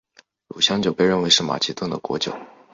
[0.49, 2.35] 乳香酒被认为是马其顿的国酒。